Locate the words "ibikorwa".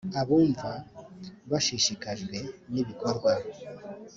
2.81-3.31